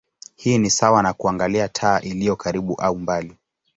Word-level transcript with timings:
Hii 0.35 0.57
ni 0.57 0.69
sawa 0.69 1.03
na 1.03 1.13
kuangalia 1.13 1.67
taa 1.69 1.99
iliyo 1.99 2.35
karibu 2.35 2.81
au 2.81 2.97
mbali. 2.97 3.37